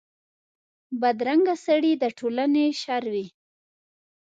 [1.01, 3.27] بدرنګه سړي د ټولنې شر وي